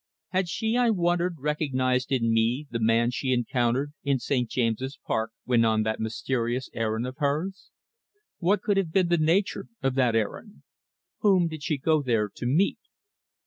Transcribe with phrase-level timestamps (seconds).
[0.29, 4.49] Had she, I wondered, recognised in me the man she encountered in St.
[4.49, 7.69] James's Park when on that mysterious errand of hers?
[8.39, 10.63] What could have been the nature of that errand?
[11.19, 12.79] Whom did she go there to meet?